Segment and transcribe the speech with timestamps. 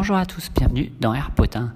[0.00, 1.72] Bonjour à tous, bienvenue dans Air Potin.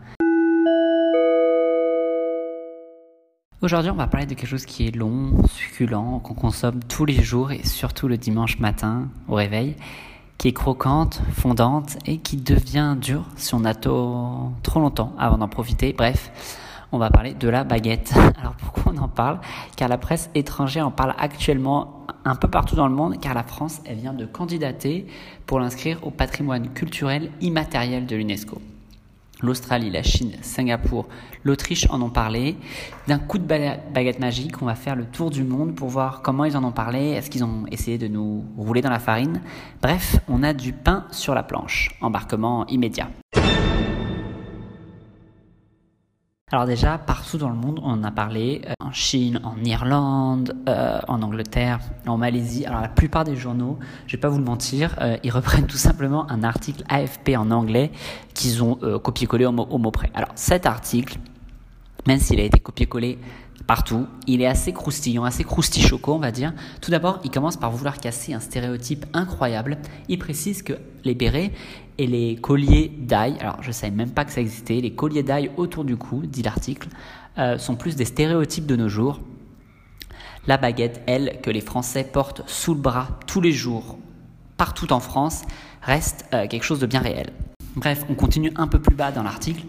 [3.60, 7.20] Aujourd'hui, on va parler de quelque chose qui est long, succulent, qu'on consomme tous les
[7.20, 9.74] jours et surtout le dimanche matin au réveil,
[10.38, 15.48] qui est croquante, fondante et qui devient dure si on attend trop longtemps avant d'en
[15.48, 15.92] profiter.
[15.92, 16.30] Bref,
[16.92, 18.14] on va parler de la baguette.
[18.38, 19.40] Alors pourquoi on en parle?
[19.74, 23.42] Car la presse étrangère en parle actuellement un peu partout dans le monde, car la
[23.42, 25.06] France, elle vient de candidater
[25.46, 28.60] pour l'inscrire au patrimoine culturel immatériel de l'UNESCO.
[29.42, 31.08] L'Australie, la Chine, Singapour,
[31.42, 32.56] l'Autriche en ont parlé.
[33.08, 36.44] D'un coup de baguette magique, on va faire le tour du monde pour voir comment
[36.44, 37.10] ils en ont parlé.
[37.10, 39.40] Est-ce qu'ils ont essayé de nous rouler dans la farine?
[39.82, 41.90] Bref, on a du pain sur la planche.
[42.00, 43.08] Embarquement immédiat.
[46.52, 50.54] Alors déjà, partout dans le monde, on en a parlé, euh, en Chine, en Irlande,
[50.68, 52.66] euh, en Angleterre, en Malaisie.
[52.66, 55.78] Alors la plupart des journaux, je vais pas vous le mentir, euh, ils reprennent tout
[55.78, 57.90] simplement un article AFP en anglais
[58.34, 60.10] qu'ils ont copié-collé au mot près.
[60.12, 61.16] Alors cet article,
[62.06, 63.18] même s'il a été copié-collé
[63.66, 64.06] partout.
[64.26, 66.52] Il est assez croustillant, assez croustichoco, on va dire.
[66.80, 69.78] Tout d'abord, il commence par vouloir casser un stéréotype incroyable.
[70.08, 71.52] Il précise que les bérets
[71.98, 75.22] et les colliers d'ail, alors je ne savais même pas que ça existait, les colliers
[75.22, 76.88] d'ail autour du cou, dit l'article,
[77.38, 79.20] euh, sont plus des stéréotypes de nos jours.
[80.46, 83.98] La baguette, elle, que les Français portent sous le bras tous les jours,
[84.56, 85.42] partout en France,
[85.82, 87.32] reste euh, quelque chose de bien réel.
[87.76, 89.64] Bref, on continue un peu plus bas dans l'article.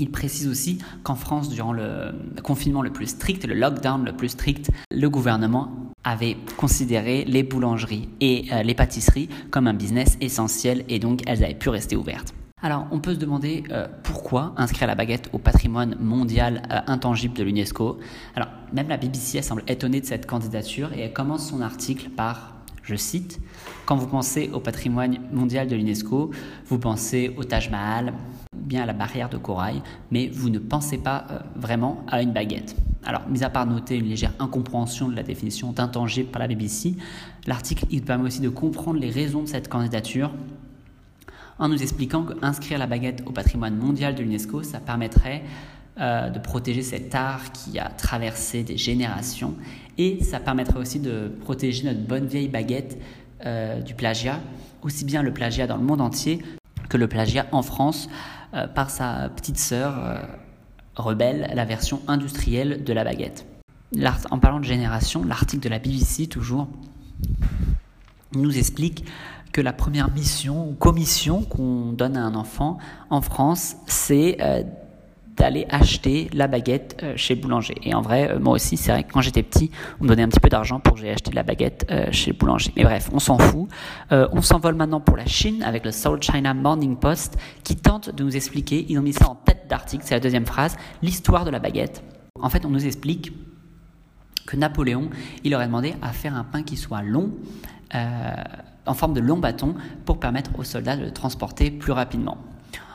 [0.00, 2.12] Il précise aussi qu'en France, durant le
[2.44, 5.72] confinement le plus strict, le lockdown le plus strict, le gouvernement
[6.04, 11.42] avait considéré les boulangeries et euh, les pâtisseries comme un business essentiel et donc elles
[11.42, 12.32] avaient pu rester ouvertes.
[12.62, 17.34] Alors, on peut se demander euh, pourquoi inscrire la baguette au patrimoine mondial euh, intangible
[17.34, 17.98] de l'UNESCO?
[18.34, 22.54] Alors, même la BBC semble étonnée de cette candidature et elle commence son article par,
[22.82, 23.40] je cite,
[23.86, 26.30] Quand vous pensez au patrimoine mondial de l'UNESCO,
[26.66, 28.12] vous pensez au Taj Mahal,
[28.68, 32.32] bien à la barrière de corail, mais vous ne pensez pas euh, vraiment à une
[32.32, 32.76] baguette.
[33.04, 36.94] Alors, mis à part noter une légère incompréhension de la définition d'intangible par la BBC,
[37.46, 40.30] l'article il permet aussi de comprendre les raisons de cette candidature
[41.58, 45.42] en nous expliquant qu'inscrire la baguette au patrimoine mondial de l'UNESCO, ça permettrait
[46.00, 49.54] euh, de protéger cet art qui a traversé des générations
[49.96, 53.00] et ça permettrait aussi de protéger notre bonne vieille baguette
[53.44, 54.38] euh, du plagiat,
[54.82, 56.40] aussi bien le plagiat dans le monde entier
[56.88, 58.08] que le plagiat en France
[58.74, 60.18] par sa petite sœur euh,
[60.96, 63.46] rebelle, la version industrielle de la baguette.
[64.30, 66.68] En parlant de génération, l'article de la BBC, toujours,
[68.34, 69.04] nous explique
[69.52, 72.78] que la première mission ou commission qu'on donne à un enfant
[73.08, 74.62] en France, c'est euh,
[75.38, 77.76] d'aller acheter la baguette euh, chez boulanger.
[77.82, 80.24] Et en vrai, euh, moi aussi, c'est vrai que quand j'étais petit, on me donnait
[80.24, 82.72] un petit peu d'argent pour que j'aille acheter la baguette euh, chez boulanger.
[82.76, 83.68] Mais bref, on s'en fout.
[84.10, 88.24] on s'envole maintenant pour la Chine avec le South China Morning Post qui tente de
[88.24, 91.50] nous expliquer, ils ont mis ça en tête d'article, c'est la deuxième phrase, l'histoire de
[91.50, 92.02] la baguette.
[92.40, 93.32] En fait, on nous explique
[94.46, 95.10] que Napoléon,
[95.44, 97.32] il aurait demandé à faire un pain qui soit long,
[97.92, 102.38] en forme de long bâton, pour permettre aux soldats de le transporter plus rapidement.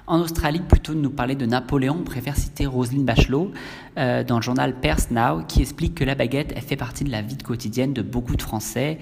[0.05, 3.53] En Australie, plutôt de nous parler de Napoléon, on préfère citer Roselyne Bachelot
[3.97, 7.21] euh, dans le journal Perth Now, qui explique que la baguette fait partie de la
[7.21, 8.99] vie quotidienne de beaucoup de Français.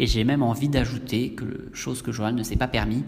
[0.00, 3.04] Et j'ai même envie d'ajouter, que chose que journal ne s'est pas permis,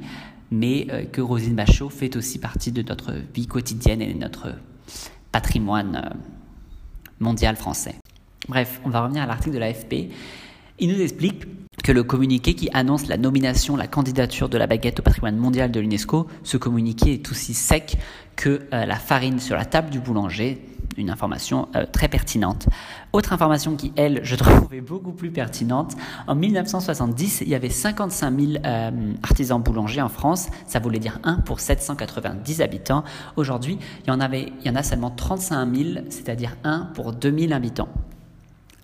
[0.52, 4.54] mais euh, que Roselyne Bachelot fait aussi partie de notre vie quotidienne et de notre
[5.32, 6.16] patrimoine euh,
[7.18, 7.96] mondial français.
[8.48, 10.10] Bref, on va revenir à l'article de l'AFP.
[10.82, 11.44] Il nous explique
[11.84, 15.70] que le communiqué qui annonce la nomination, la candidature de la baguette au patrimoine mondial
[15.70, 17.98] de l'UNESCO, ce communiqué est aussi sec
[18.34, 20.60] que euh, la farine sur la table du boulanger,
[20.96, 22.68] une information euh, très pertinente.
[23.12, 25.94] Autre information qui, elle, je trouvais beaucoup plus pertinente,
[26.26, 28.90] en 1970, il y avait 55 000 euh,
[29.22, 33.04] artisans boulangers en France, ça voulait dire 1 pour 790 habitants.
[33.36, 37.12] Aujourd'hui, il y en avait, il y en a seulement 35 000, c'est-à-dire 1 pour
[37.12, 37.88] 2000 habitants.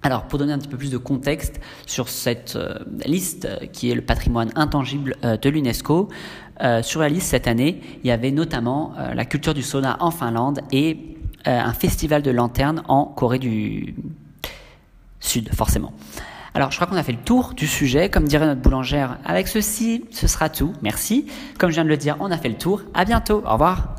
[0.03, 3.91] Alors, pour donner un petit peu plus de contexte sur cette euh, liste euh, qui
[3.91, 6.09] est le patrimoine intangible euh, de l'UNESCO,
[6.83, 10.59] sur la liste cette année, il y avait notamment la culture du sauna en Finlande
[10.73, 13.95] et un festival de lanternes en Corée du
[15.21, 15.93] Sud, forcément.
[16.55, 18.11] Alors, je crois qu'on a fait le tour du sujet.
[18.11, 20.73] Comme dirait notre boulangère, avec ceci, ce sera tout.
[20.83, 21.27] Merci.
[21.61, 22.83] Comme je viens de le dire, on a fait le tour.
[22.93, 23.41] À bientôt.
[23.47, 23.98] Au revoir.